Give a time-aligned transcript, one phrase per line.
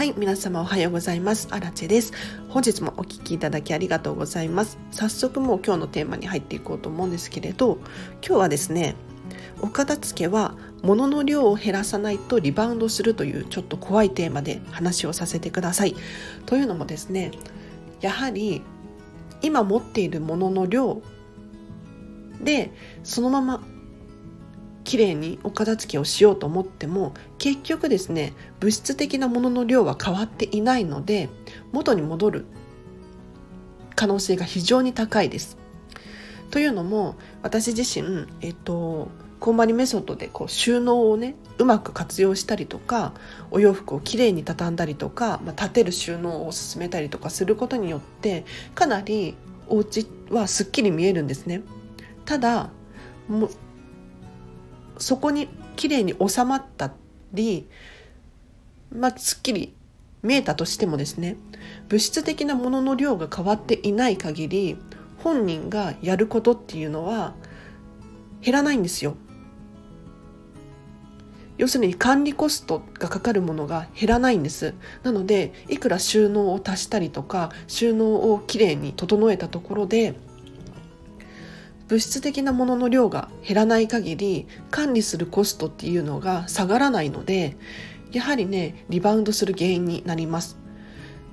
[0.00, 1.46] はい、皆様おはようございます。
[1.50, 2.14] アラチェです。
[2.48, 4.78] 本日もお聞きいただきありがとうございます。
[4.92, 7.76] 早速もう今日のテーマに入っていこうと思うんですけれど、
[8.26, 8.94] 今日はですね、
[9.60, 15.94] お片付けは物の量を減らさないとリバウンドするというちょっと怖いテーマで話をさせてください。
[16.46, 17.32] というのもですね、
[18.00, 18.62] やはり
[19.42, 21.02] 今持っているものの量
[22.42, 22.72] で
[23.02, 23.62] そのまま
[24.90, 31.28] きれいにお片付けをしようと思っても結局ですね物質的なものの量は変わっていないので
[31.70, 32.44] 元に戻る
[33.94, 35.58] 可能性が非常に高いです。
[36.50, 39.06] というのも私自身、えっと、
[39.38, 43.12] コンマリメソッドでこう収納をねうまく活用したりとか
[43.52, 48.44] お洋服をきれいに畳んだりとか、まあ、立てる収納を進めたりとかすることによって
[48.74, 49.36] かなり
[49.68, 51.62] お家はすっきり見えるんですね。
[52.24, 52.70] ただ
[55.00, 56.92] そこにきれいに収まった
[57.32, 57.66] り、
[58.92, 59.74] まあ、すっきり
[60.22, 61.36] 見えたとしてもですね
[61.88, 64.76] 物質的なものの量が変わっていない限り
[65.18, 67.34] 本人がやることっていうのは
[68.42, 69.16] 減らないんですよ。
[71.58, 74.72] 要するに管理コストがかかるものが減らないんです。
[75.02, 80.14] なのでいくら収納を足したりとか収納をきれいに整えたところで
[81.90, 87.56] 物質的なものの量が減らない限り管理するコストっていうのが下がらないので
[88.12, 90.56] やはりねリバウンドする原因になります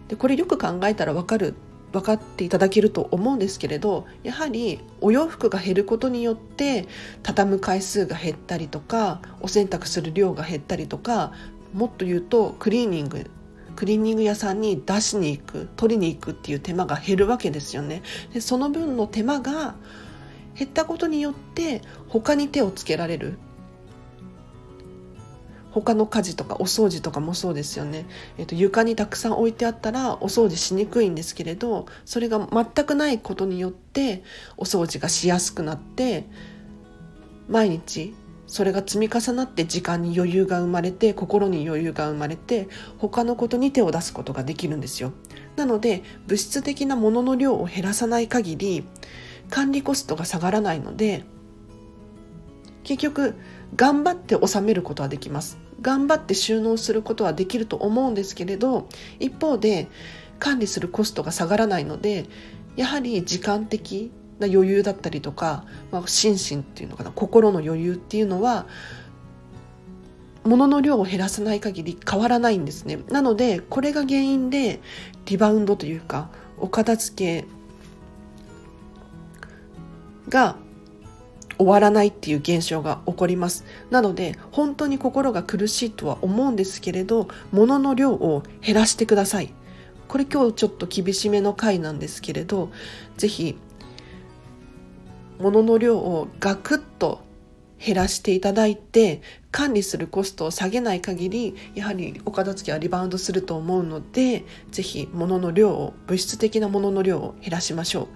[0.08, 1.54] でこれよく考えたらわかる
[1.92, 6.88] 分かっていただけると思うんですけれどやはりお洋服が減ることによって
[7.22, 11.34] 畳む回数が減ったりとかお洗濯する量が減ったりとか
[11.74, 13.30] もっと言うとクリーニング
[13.76, 18.02] クリーニング屋さんに出しに行く取りに行くっていう手間が減るわけですよね。
[18.34, 19.76] でその分の手間が
[20.58, 23.38] 減ったことによって他に手をつけられる。
[25.72, 28.08] 他の家事とかお掃除とかもそうですよね、
[28.40, 34.24] えーと、床にたくさん置いてあったらお掃除しにくいんですけれどそれが全くないことによって
[34.56, 36.26] お掃除がしやすくなって
[37.48, 38.16] 毎日
[38.48, 45.12] それが積み重なって時間に余裕が生まれて心に余裕が生まれて他のことに手を出すことができるんですよ。
[45.58, 48.86] なので物質的なものの量を減らさない限り
[49.50, 51.24] 管理コストが下がらないので
[52.84, 53.36] 結局
[53.76, 55.58] 頑張って収めることはできます。
[55.82, 59.88] 頑張って収納することはできると思うんですけれど一方で
[60.40, 62.26] 管理するコストが下がらないので
[62.76, 68.68] やはり時間的な余裕だったりとか、まあ、心身っていうのかな心の余裕っていうのは
[70.44, 73.00] 物の量を減らさない限り変わらないんですね。
[73.10, 74.80] なのでこれが原因で
[75.26, 77.57] リバウンドというかお片付け
[80.30, 80.58] が
[81.58, 83.66] 終わらないっていう現象が起こります。
[83.90, 89.54] なので本当に心が苦しいとは思うんですけれど物の量を減らしてください。
[90.08, 92.72] これ今日ちょっと厳しめの回なんですけれど
[93.18, 93.58] 是非
[95.40, 97.22] 物の量をガクッと
[97.80, 99.22] 減らしていただいて
[99.52, 108.08] 管理するコストを下げない限りやはりお片付けはリバウンドすると思うので是非物の量を物質的なものの量を減らしましょう。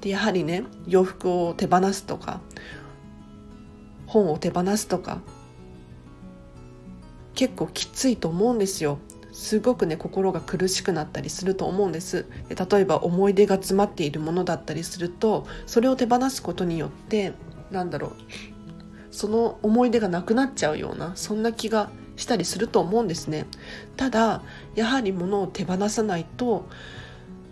[0.00, 2.40] でやはりね洋服を手放すとか
[4.06, 5.20] 本を手放すとか
[7.34, 8.98] 結構きついと思うんですよ。
[9.32, 12.26] すごくね心が苦しくなったりすると思うんです。
[12.48, 17.32] 例えば思い出が詰まっているものだったりするとそれを手放すことによって
[17.70, 18.12] なんだろう
[19.10, 23.46] その思い出がなくなっちゃうようなそんな気がしたりすると思うんですね。
[23.96, 24.42] ただ
[24.74, 26.68] やはり物を手放さないと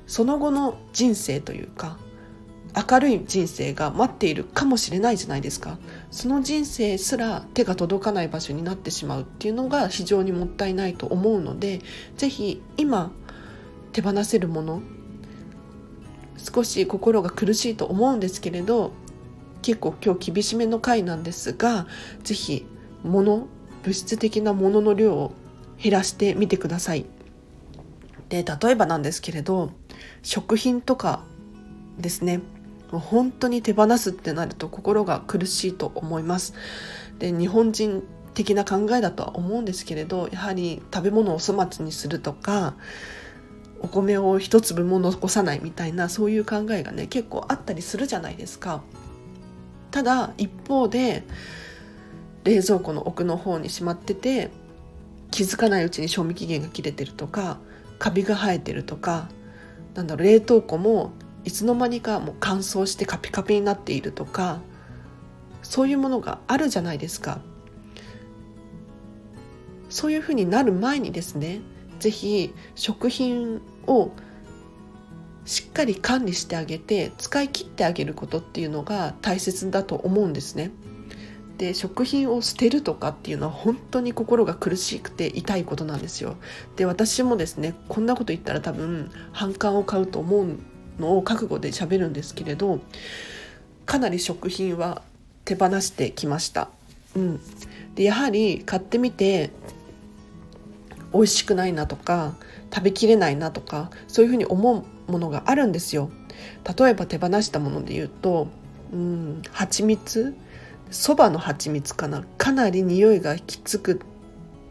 [0.07, 1.99] その後の人生というか
[2.91, 5.79] 明るい人生が待っているかもしれないじゃないですか
[6.11, 11.81] その人生すら手が届かない場所になってしまうっていうのが非常にもったいないと思うので
[12.17, 13.11] 是非今
[13.93, 14.83] 手放せるもの
[16.37, 18.93] 少し心が苦しいと思うんですけれど
[19.63, 21.87] 結構今日厳しめの回なんですが
[22.23, 22.67] 是非
[23.03, 23.49] 物
[23.83, 25.33] 物質的なものの量を
[25.83, 27.07] 減らしてみてください。
[28.29, 29.71] で例えばなんですけれど
[30.23, 31.25] 食品とか
[31.99, 32.41] ですね
[32.91, 36.55] 本当に手放すってなると心が苦しいと思います。
[37.19, 38.03] で日本人
[38.35, 42.75] 的な考えだとは思うんですけれどやはり食べ物を粗末にするとか
[43.81, 48.83] お米を一粒も残さないみたいなそういう考えがね結構あったりするじゃないですか。
[49.91, 51.25] ただ一方で
[52.45, 54.51] 冷蔵庫の奥の方にしまってて
[55.31, 57.59] 気づかないうちに賞味期限が切れてるとか
[57.99, 59.29] カビが生えてるとか
[59.95, 61.13] なんだろう冷凍庫も
[61.45, 64.61] いつの間にかもう乾燥してカピカピになっているとか
[65.63, 67.41] そういうものがあるじゃないですか
[69.89, 71.61] そういうふうになる前にですね
[71.99, 74.13] 是非食品を
[75.45, 80.71] しっかり管理してあげて使い切ってあげることっていうのが大切だと思うんですね。
[81.57, 86.37] で食品を捨てるとかっていうのは本当に心が苦しくて痛いことなんですよ。
[86.77, 90.59] で私もですねこんなこと言ったら多分反感を買うと思う
[90.99, 92.81] のを覚悟で喋るんですけれど
[93.87, 95.03] かなり食品は
[95.45, 96.69] 手放してきました。
[97.17, 97.41] うん、
[97.95, 99.51] でやはり買ってみて
[101.13, 102.35] 美味しくないなとか
[102.73, 106.11] 食べきれないなとかそういうふうに思うものがあるんですよ。
[106.79, 108.49] 例えば手放したもので言うと
[108.93, 110.35] うん蜂蜜？
[110.91, 113.99] そばの蜂蜜かなかなり匂いがきつくっ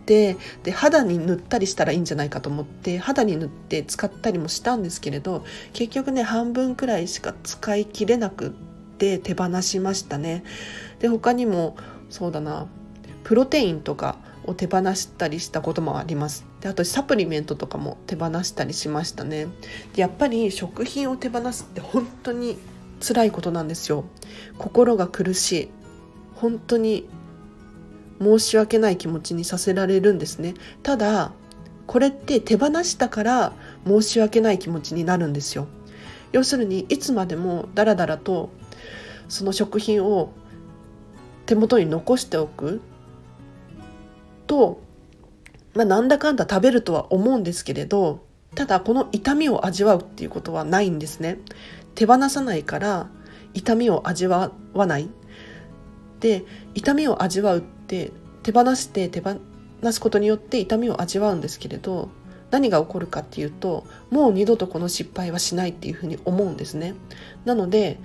[0.07, 5.43] てで肌に塗ったりしたらいいんじゃないかと思って肌に塗って使ったりもしたんですけれど
[5.73, 8.49] 結局ね半分くらいしか使い切れなくっ
[8.97, 10.43] て手放しましたね。
[10.99, 11.75] で他にも
[12.09, 12.67] そうだな
[13.23, 16.45] プロテインとかを手放したりしたこともあります。
[16.61, 19.47] であとサプリメントとかも手放したりしましたね。
[19.93, 22.57] でやっぱり食品を手放すって本当に
[23.05, 24.05] 辛いことなんですよ。
[24.57, 25.69] 心が苦しい。
[26.35, 27.07] 本当に
[28.21, 30.53] 申し訳ない気持ちにさせられるんですね。
[30.83, 31.31] ただ
[31.85, 33.53] これって手放したから
[33.85, 35.67] 申し訳ない気持ちになるんですよ。
[36.31, 38.49] 要するにいつまでもダラダラと
[39.29, 40.31] その食品を
[41.45, 42.81] 手元に残しておく
[44.45, 44.81] と、
[45.73, 48.25] まあ、なんだかんだ食べるとは思うんですけれど
[48.55, 51.39] ただこの痛みを味わうっていうことはないんですね。
[51.95, 53.09] 手放さないから
[53.53, 55.09] 痛みを味わわない。
[56.19, 56.43] で
[56.73, 58.11] 痛みを味わうって
[58.43, 59.39] 手放して手放
[59.91, 62.09] すことによって痛みを味わうんですけれど
[62.51, 66.95] 何が起こるかっていうともう二度とこの失敗はしないっていうふうに思うんですね。
[67.45, 67.99] なので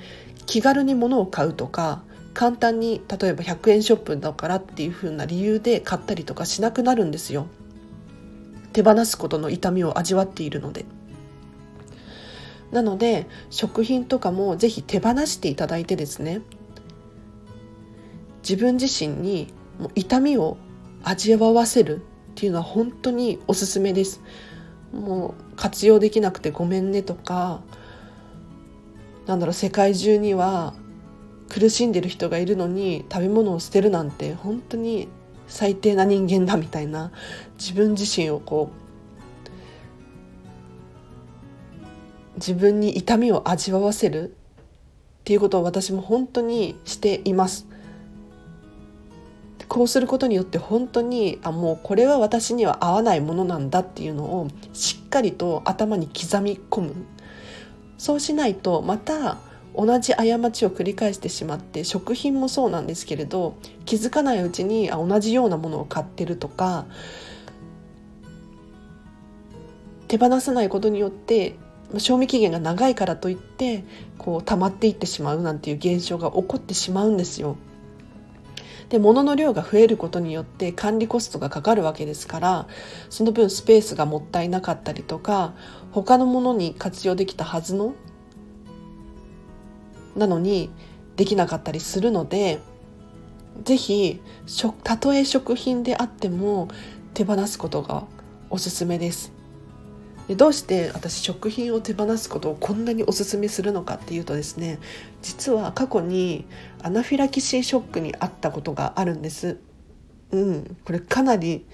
[0.47, 2.03] 気軽に物を買うとか
[2.35, 7.47] 簡単に例えば100円ショップだからっていうふうな理由で買ったりとかしなくなるんですよ。
[8.73, 10.85] 手放すことの痛みを味わっているので。
[12.73, 16.41] なので食品とかもぜひ手放していただいてですね
[18.43, 19.53] 自分自身に
[19.83, 20.57] もう痛みを
[21.03, 22.01] 味わわせるっ
[22.37, 24.23] ていうのは本当におすすめです。
[24.93, 27.63] もう活用できなくてごめんねとか
[29.27, 30.75] なんだろう世界中には
[31.49, 35.09] 苦しんでる人がいるのに食べ物を捨てるなんて本当に
[35.49, 37.11] 最低な人間だみたいな
[37.59, 38.71] 自分自身をこ
[42.37, 44.35] う自分に痛みを味わわせるっ
[45.25, 47.67] ていうことを私も本当にしています。
[49.73, 56.95] こうすることによって本当にあもうこれは私には合わないものなんだっていうのをしっかりと頭に刻み込む
[57.97, 59.39] そうしないとまた
[59.75, 66.85] 同じ過ちを繰り返してしまって食品もそうなんですけれど気づかないうちにあ同じようなものを買ってるとか
[70.07, 71.55] 手放さないことによって
[71.97, 73.85] 賞味期限が長いからといって
[74.19, 77.57] こう溜まっていってしまうなんていう現象が起こってしまうんですよ。
[78.93, 82.69] で物の量が増えることによって管理コストがかかるわけですから
[83.09, 85.55] その分スペースがもったいなかったりとか
[85.93, 87.95] 他のものに活用できたはずの
[90.15, 90.71] なのに
[91.17, 92.61] できなかったりするので
[93.65, 94.21] 是非
[94.85, 96.69] たとえ食品であっても
[97.15, 98.05] 手放すことが
[98.51, 99.42] おすすめです。
[100.29, 104.79] でどうして私食品を手放すことをこんなにおすすめするのかっていうとですね
[105.21, 106.45] 実は過去に
[106.83, 109.59] アナフィラキシーショックにあったことがあるんです。
[110.31, 111.67] うん、これかなり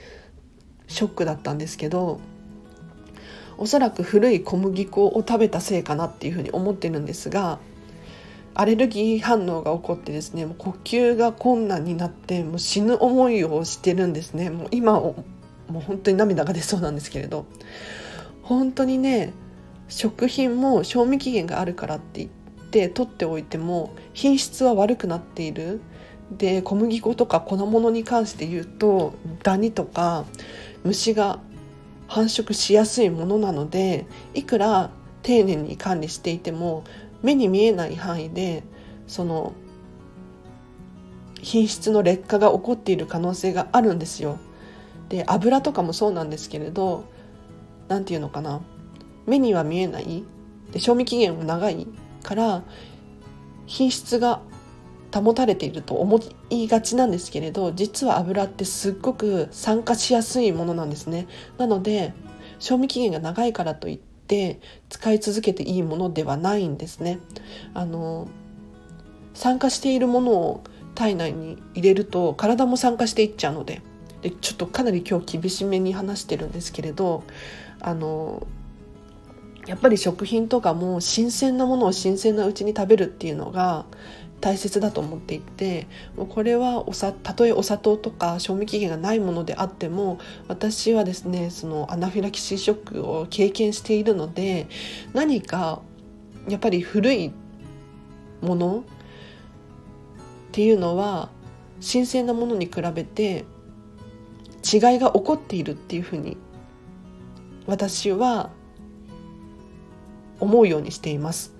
[0.89, 2.21] ショックだったんですけど
[3.57, 7.59] おそらく古い小麦粉を食べたせいかなっていうふうに思ってるんですが
[8.55, 15.25] アレルギー反応が起こってですねもう呼吸が困難になってもう死ぬ思いをしてるんですねもう今も
[15.71, 17.47] う本当に涙が出そうなんですけれど
[18.49, 19.35] 本当にね
[19.89, 22.31] 食品も賞味期限があるからって言っ
[22.71, 25.83] て取っておいても品質は悪くなっている
[26.33, 30.25] で小麦粉とか粉物に関して言うとダニとか
[30.83, 31.41] 虫が
[32.07, 34.91] 繁殖しやすいものなのでいくら
[35.23, 36.85] 丁寧に管理していても
[37.23, 38.63] 目に見えない範囲で
[39.07, 39.53] その
[41.43, 44.39] 品質の劣化が起こっている可能性があるんですよ。
[45.09, 47.05] で油とかもそうなんですけれど
[47.89, 48.61] 何て言うのかな。
[49.27, 50.25] 目には見えない。
[50.73, 51.87] で賞味期限も長い
[52.23, 52.63] から
[53.67, 54.41] 品質が
[55.15, 61.27] 保たれていると思いがちなんですけれど実は油ってすっごく酸化しやすいものなんですね。
[61.57, 62.13] なので
[62.59, 67.21] 賞味期限が長いからといって使い続けていいものではないんですね。
[67.75, 68.29] あの
[69.33, 70.65] 酸化しているものを
[70.95, 73.83] 体内に入れると体も酸化していっちゃうので。
[74.23, 77.25] でちょっとかなり今日厳しめに話してるんですけれど
[77.81, 78.47] あの
[79.67, 83.85] やっぱり食品とかも新鮮なものを新鮮なうちに食べるっていうのが
[84.41, 94.69] 大切だと思っていてもうこれはおさたとえお砂糖とか賞味期限がないものであっても私はですねそのアナフィラキシーショックを経験しているので
[95.13, 95.83] 何か
[96.49, 97.33] やっぱり古い
[98.41, 98.83] ものっ
[100.53, 101.31] ていうのは
[101.81, 103.45] 新鮮なものに比べて
[104.71, 106.37] 違いが起こっているっていうふうに
[107.67, 108.51] 私は
[110.41, 111.55] 思うようにしています。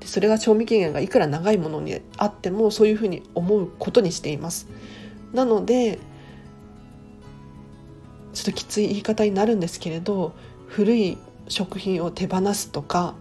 [0.00, 4.68] でそれが賞味期限がいくら長いものにあってもそういうふうに思うことにしています。
[5.32, 5.98] なので
[8.32, 10.32] ちょっときつい言い方になるんですけれど
[10.66, 13.14] 古い食品を手放すとか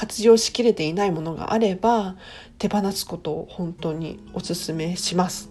[0.00, 2.16] 活用しきれていないものがあれば
[2.56, 5.50] 手放すことを本当にお勧めします。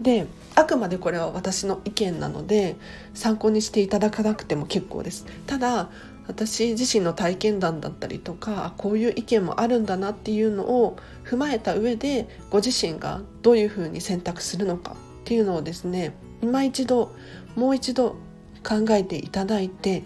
[0.00, 2.76] であくまでこれは私の意見なので
[3.12, 5.90] 参考にしていただかなくても結構ですただ
[6.26, 14.94] 私自身の体験談だったりとかこういう意見もあるんだなっていうのを踏まえた上でご自身がどういうふうに選択するのかっ
[15.24, 17.12] ていうのをですね今一度
[17.56, 18.16] もう一度
[18.62, 20.04] 考えていただいて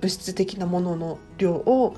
[0.00, 1.96] 物質的なものの量を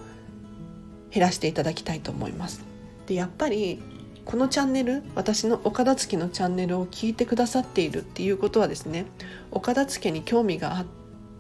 [1.15, 2.65] 減らしていただきたいと思います。
[3.07, 3.81] でやっぱり
[4.25, 9.07] このチャンネル私のお片付けのチャンネルを聞いてくださっているっていうことはですね
[9.51, 10.85] お片付けに興味があっ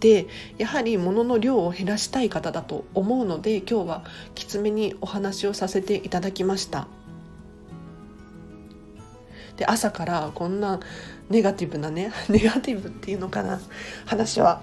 [0.01, 0.27] て
[0.59, 4.05] やはり物の量を減らしたい方だと思うので今日は
[4.35, 6.87] きつめにお話をさせていただきました
[9.57, 10.81] で朝からこんな
[11.31, 13.61] ネガティブなね ネガティブっていうのかな
[14.05, 14.61] 話は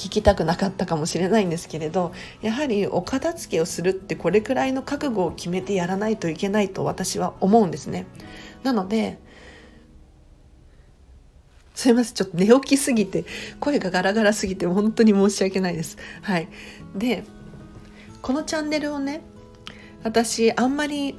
[0.00, 8.06] 聞きたくなかったかもしれないんですけれどやはりお片付けをするってこれくらいの覚悟を決めてやらないといけないと私は思うんですね。
[8.62, 9.18] なので
[11.74, 13.26] すいませんちょっと寝起きすぎて
[13.58, 15.98] 声がガラガラすぎて本当に申し訳ないです。
[16.22, 16.48] はい、
[16.94, 17.24] で
[18.22, 19.20] このチャンネルをね
[20.02, 21.14] 私あんまり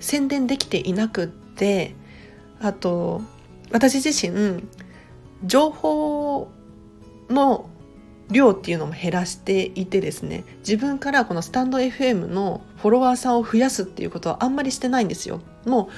[0.00, 1.94] 宣伝できていなくって
[2.60, 3.20] あと
[3.70, 4.64] 私自身
[5.44, 6.48] 情報
[7.34, 7.68] の
[8.30, 15.40] 量っていうのも減らしていてですね自分からこのスタンド FM のフォロワーさんを増やすっていうことはあんまりしてないんですよ。
[15.66, 15.88] もう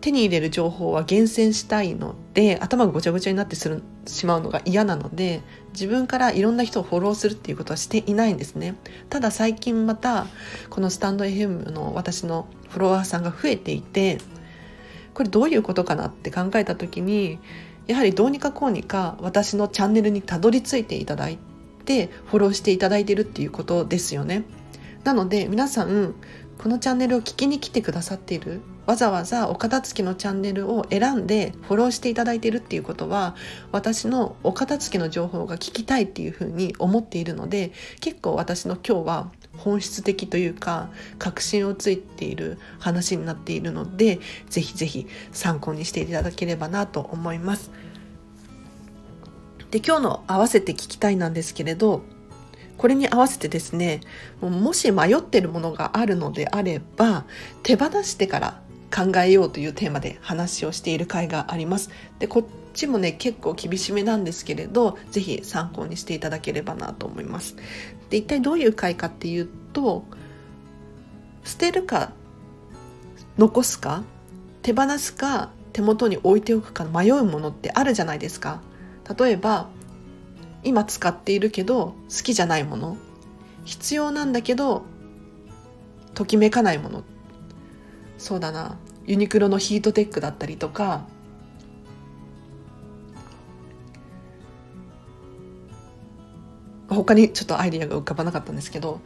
[0.00, 5.42] 手に入れる情報は厳選したいので頭がごちゃごちゃになってするしまうのが嫌なので
[5.72, 8.76] 自分からいろんな人をフォローするっていうことはしていないんですね。
[9.10, 10.26] ただ最近また
[10.70, 14.18] このスタンド FM の私のフォロワーさんが増えていて
[15.14, 17.40] これどういうことかなって考えた時に
[17.88, 21.38] やはりどうにかこうにか私のチャンネルにたどり着いていただい
[21.84, 24.44] てフォローしていただいてるっていうことですよね。
[25.04, 26.14] なので皆さん
[26.58, 33.36] このチャンネルを聞きに来てくださっているわざわざお片付けのチャンネルを選んでフォローしていただいているっていうことは
[33.70, 40.88] 私のお片付けの情報が聞きたいっていうふうに思っているので結構私の今日は本質的というか
[41.18, 47.70] 確信をついている話になっているのでぜひぜひ参考にしていただければなと思います。
[49.70, 52.02] で今日の合わせて聞きたいなんですけれど
[52.78, 54.00] これに合わせてですね
[54.40, 57.26] もし迷ってるものがあるのであれば
[57.62, 58.62] 手放してから
[58.94, 61.90] 考えようというテーマで話をしている回があります。
[62.18, 67.56] でこっちもね結構厳しめなんですけれど是非参考にしていただければなと思います。
[68.10, 70.04] で一体どういう回かっていうと
[71.44, 72.12] 捨てるか
[73.36, 74.02] 残すか
[74.62, 78.60] 手放すか手元に置いておくか迷うものってあるじゃないですか。
[79.18, 79.68] 例えば
[80.64, 82.96] 今使っているけど好きじゃないもの。
[83.64, 84.82] 必要なんだけど
[86.14, 87.04] ときめかないもの。
[88.18, 88.76] そうだな。
[89.06, 91.06] ユニクロのヒートテックだったりとか
[96.88, 99.00] 他にちょっとアイディアが浮かばなかったんですけど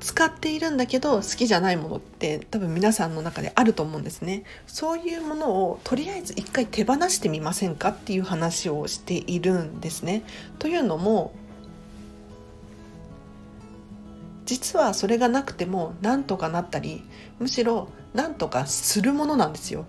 [0.00, 4.44] 使っているんだけど好きじゃないものって多分皆さんの中であると思うんですね。
[4.66, 10.22] そういうものをとりあえず一回手放してみませんかっていう話をしているんですね。
[10.60, 11.32] というのも
[14.46, 17.02] 実はそれがなくてもなんとかなったり
[17.40, 19.84] むしろなんとかするものなんですよ。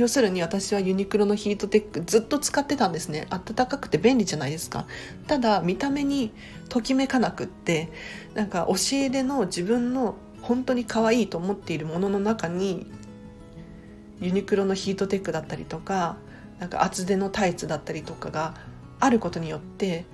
[0.00, 3.26] 要するに私はユニクロのヒートテックずっと使ってたんですね。
[3.28, 4.86] 暖かくて便利じゃないですか。
[5.26, 6.32] ただ見た目に
[6.70, 7.92] ときめかなくって
[8.32, 12.86] なんか押し入れの自分の本当に可愛いと思っているものの中に
[14.22, 16.16] ユニクロのヒートテックだったりとか
[16.60, 18.54] なんか厚手のタイツだったりとかが
[19.00, 20.06] あることによって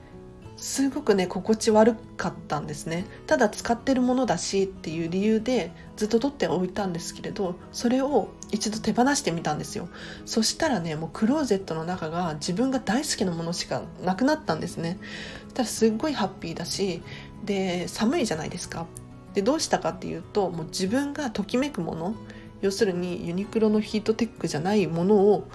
[0.57, 3.05] すごくね心地悪かったんですね。
[3.27, 9.89] ただ使ってるものだしっていう理由でずっと取っておいたんですけれどそれを一度手放してみたんですよ。
[10.25, 14.99] そしたらねもうクローゼットの中が自分が大好きなものしかなくなったんですね。
[15.55, 17.03] ただすっごいハッピーだし
[17.45, 18.87] で寒いじゃないですか。
[19.35, 22.15] でどうしたかっていうともう自分がときめくもの
[22.63, 25.47] 要するにユニクロのヒートテックじゃないものを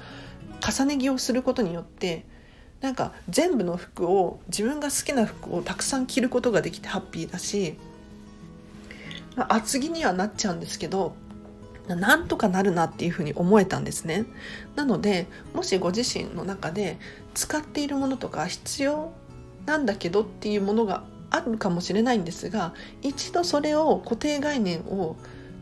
[0.61, 2.27] 重ね着をすることによって
[2.81, 7.77] なんか全部の服を自分が好きな服をたくさん着ることができてハッピーだし
[9.35, 11.15] ま厚着にはなっちゃうんですけど
[11.87, 14.25] なんとかなるなっていうふうに思えたんですね。
[14.75, 16.97] なのでもしご自身の中で
[17.33, 19.11] 使っているものとか必要
[19.65, 25.15] なんだけどっていうものがあるかもしれないんですが一度それを固定概念を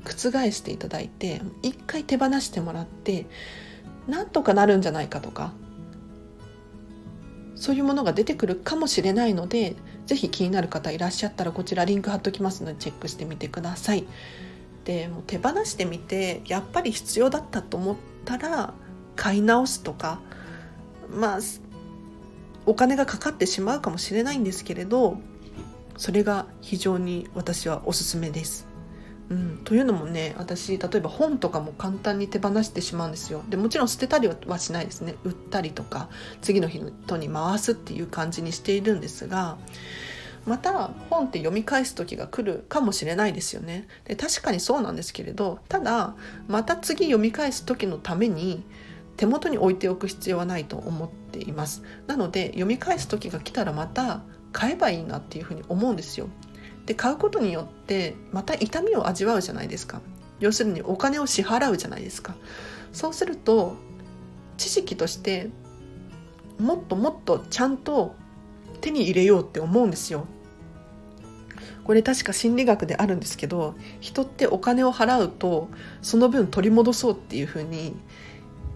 [0.04, 3.26] 覆していただいて一回手放してもらって
[4.08, 5.54] なんとかなるんじゃないかとか
[7.60, 9.76] そういうものが出てくるかもしれないので
[10.08, 14.06] 是非気になる方いらっしゃったらこちらリンク貼っときますのでチェックしてみてください。
[14.86, 18.74] でもう手放してみてやっぱり必要だったと思ったら
[19.18, 20.22] 買い直すとか
[21.14, 21.40] まあ
[22.66, 25.18] お金がかかってしまうかもしれないんですけれど
[25.98, 28.69] それが非常に私はおすすめです。
[29.30, 33.44] うん、というのもね私例えば本とかも簡単に手放してしまうんですよ。
[33.48, 35.16] でもちろん捨てたりはしないですね。
[35.24, 36.10] 売ったりとか
[36.42, 39.58] 次の日の人に回すっていう感じにしているんですが
[40.46, 43.88] また本って読み返す時が来るかもしれないですよね。
[44.06, 46.16] で確かにそうなんですけれどただ
[46.48, 48.64] また次読み返す時のために
[49.16, 51.84] 手元に置いておく必要はないと思っています。
[52.08, 56.30] なので読み返す時が来たらまた買えばいいなっていうふうに思うんですよ。
[56.90, 60.02] で買うことによってまた痛みを味わうじゃないですか。
[60.40, 62.36] 要するにお金を支払うじゃないですか。
[62.94, 63.76] そうすると
[64.58, 65.52] 知識として
[66.58, 68.16] もっともっとちゃんと
[68.82, 70.26] 手に入れようって思うんですよ。
[71.84, 75.70] これ確か心理学であるんですけど人ってお金を払うと
[76.02, 77.96] その分取り戻そうっていうふうに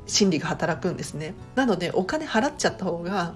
[0.05, 1.33] 心理が働くんですね。
[1.55, 3.33] なのでお金払っちゃった方が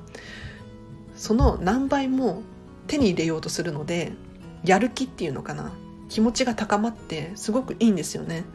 [1.16, 2.44] その何倍も
[2.86, 4.14] 手に入れようとするので
[4.64, 5.72] やる気っていうのかな？
[6.10, 8.46] 気持ちが高まってすごくいいんですよね。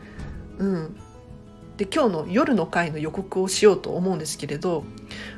[0.58, 0.96] うん、
[1.76, 4.84] で今日の夜の回の予告をしようと思うんですけれど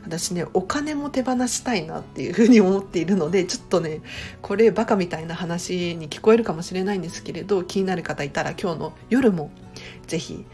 [0.05, 4.01] 私ねお金も手放したいなっていうふうに思っているのでちょっとね
[4.43, 9.51] これバカみたいな話に聞こえるかもしれないんですけれど気になる方いたら今日の夜も
[10.07, 10.45] 是非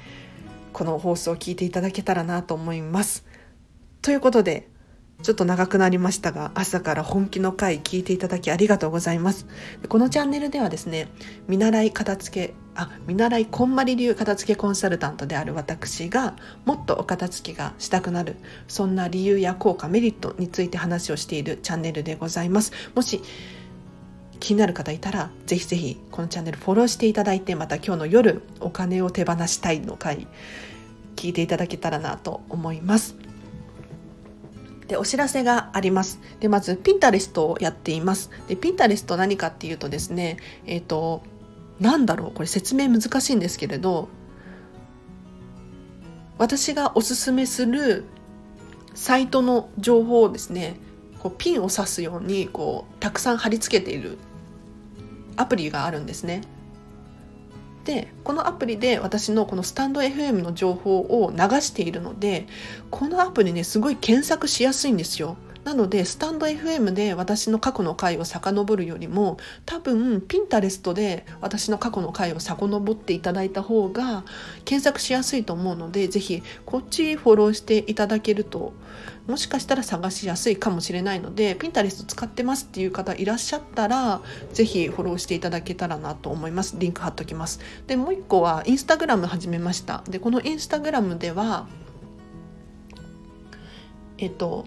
[0.73, 3.27] この放送を聞いていただけたらなと思います。
[4.03, 4.70] ということで
[5.23, 9.47] ちょっと長くなりましたが、朝から本気の回聞いていただきありがとうございます。
[9.89, 11.09] このチャンネルではですね、
[11.47, 22.73] 見習い片付け、あ、見習いこんまり流片付けコンサルタントである私が、もっとお片付けがしたくなる、そんな理由や効果、メリットについて話をしているチャンネルでございます。
[22.95, 23.21] もし、
[24.41, 30.27] 気になる方いたら、ぜひぜひこのチャンネルフォローしていただいて、また今日の夜、お金を手放したいの回、
[31.15, 33.30] 聞いていただけたらなと思います。
[34.91, 36.19] で、お知らせがあります。
[36.41, 38.29] で、まず、ピンタレストをやっています。
[38.49, 41.23] で、ピンタレスト何かっていうとですね、えっ、ー、と、
[41.79, 44.09] なんだろう、これ説明難しいんですけれど、
[46.39, 48.05] 私がおすすめする
[48.95, 50.75] サイトの情報をですね、
[51.21, 54.19] こうピンを刺すようにこうたくさん貼り付けている
[55.37, 56.41] アプリがあるんですね。
[57.85, 62.47] でこのアプリで私のこのスタンド FM の情報を流しているので
[62.91, 65.37] このアプリねすごい検索しやすいんですよ。
[65.65, 74.25] なのでスタンド FM で私の過去の回を遡るよりも多分ピンタレストで私の過去の回を遡っていただいた方が
[74.65, 78.73] 検索しやすいと思うので是非こっちフォローしていただけると
[79.27, 86.77] もしかしたら探しやすいかもしれないのでピンタレスト使ってますっていう方いらっしゃったら是非フォローしていただけたらなと思います。
[86.79, 87.61] リンク貼っときます。
[87.87, 90.03] でもう一個はインスタグラム始めました。
[90.09, 91.69] でこのインスタグラムでは
[94.19, 94.65] えっと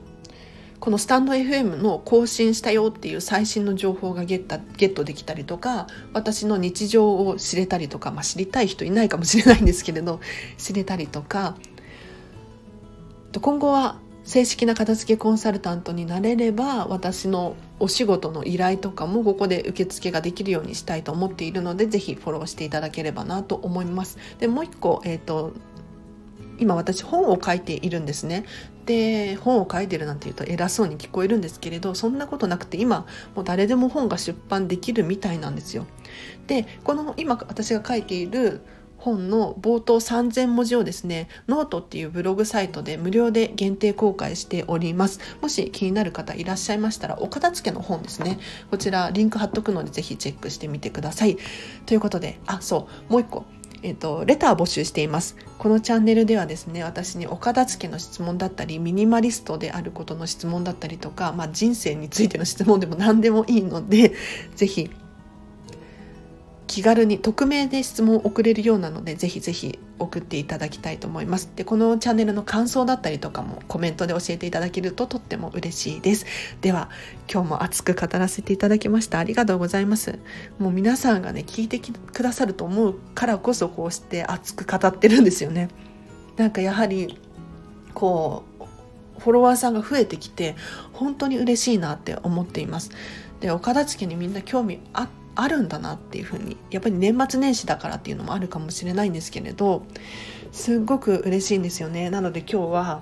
[0.84, 10.20] このスタンド FM の更新したよっていう最新の情報がゲッタゲットできたりとか私の日常を知れたりとか、まあ、知りたい人いないかもしれないんですけれど
[10.58, 11.56] 知れたりとか
[13.40, 24.18] 今後は正式な片付けコンサルタントになれれば私のお仕事の依頼とかもここで受付ができるようにしたいと思っているのでぜひフォローしていただければなと思います。
[24.40, 25.54] でもう一個、えーと、
[26.64, 28.46] 今私本を書いているんですね。
[28.86, 35.86] で本を書いてるなんて言うと偉そうに聞こえるんですけれどそんなことなくて今もう誰でも本が出版できるみたいなんですよ。
[36.48, 38.62] でこの今私が書いている
[39.04, 48.40] 本の冒頭3000文字をですねノートっていうブログサイトで無料で限定公開しておりますもし気になる方いらっしゃいましたらお片付けの本ですね
[48.72, 51.38] こちらリンク貼っとくのでぜひチェックしてみてください
[51.86, 53.44] ということであそうもう一個
[53.84, 55.36] えっと、レター募集しています。
[55.58, 64.14] このチャンネルではですね、私にお片付けの質問だったり、ミニマリストであることの質問だったりとか、まあ、人生についての質問でも何でもいいので、
[64.56, 64.90] 是非
[66.74, 71.52] 気軽に匿名で質問を送れるようなのでぜひぜひ送っていただきたいと思います。
[71.56, 76.26] でこのチャンネルの感想だったりとかもコメントで教えていただけるととっても嬉しいです。
[76.62, 76.90] では
[77.32, 79.20] 今日も熱く語らせていただきました。
[79.20, 80.18] ありがとうございます。
[80.58, 85.68] もう皆さんがね聞いてくださると思うからこそこうして熱く語ってるんですよね。
[86.38, 87.20] なんかやはり
[87.94, 90.56] こうフォロワーさんが増えてきて
[90.92, 92.90] 本当に嬉しいなって思っています。
[93.42, 99.86] でお片付けにみんな興味あってあるんだなっていうふうにやっぱり年末年始だからっていうのもあるかもしれないんですけれど
[100.52, 102.10] すっごく嬉しいんですよね。
[102.10, 103.02] なので今日は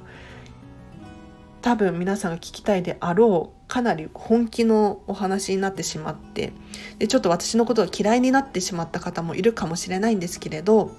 [1.62, 6.54] 多分皆さんが聞きたいであろうかなり本気のお話になってしまって
[6.98, 10.92] でちょっと私のことが嫌いになってしまった方もいるかもしれないんですけれど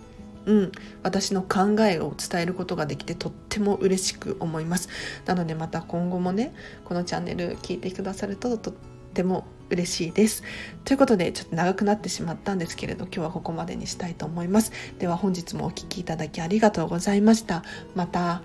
[0.46, 4.88] うん、私の考えを伝えることができてとっても嬉しく思います。
[5.24, 6.52] なのでまた今後もね
[6.84, 8.74] このチャンネル聞いてくださるととっ
[9.14, 10.42] ても嬉しいです。
[10.84, 14.72] ということでちょっと長くなってしまったんですけれど今日はここまでにしたいと思います。
[14.98, 17.62] では本日もお聴きいただきありがとうございました。
[17.94, 18.42] また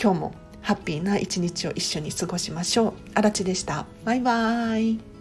[0.00, 2.92] 今日もハッピーな一日を一緒に過ごしましょう。
[3.14, 3.86] あらちでした。
[4.04, 5.15] バイバーイ。